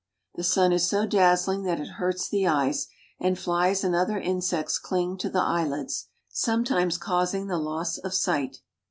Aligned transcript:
The 0.33 0.43
sun 0.43 0.71
is 0.73 0.89
so 0.89 1.05
dazzling 1.05 1.61
that 1.65 1.79
it 1.79 1.97
hurts 1.99 2.27
the 2.27 2.47
eyes, 2.47 2.87
and 3.19 3.37
fJies 3.37 3.83
and 3.83 3.95
other 3.95 4.17
insects 4.19 4.79
cling 4.79 5.15
to 5.19 5.29
the 5.29 5.37
eyelids, 5.43 6.07
sometimes 6.27 6.97
causing 6.97 7.45
the 7.45 7.59
loss 7.59 7.99
of 7.99 8.15
sight. 8.15 8.61